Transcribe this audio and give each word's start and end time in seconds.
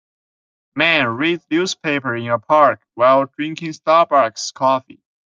Man 0.75 1.05
reads 1.09 1.45
newspaper 1.51 2.15
in 2.15 2.27
a 2.29 2.39
park 2.39 2.81
while 2.95 3.27
drinking 3.37 3.73
Starbuck 3.73 4.35
's 4.35 4.49
coffee. 4.51 5.03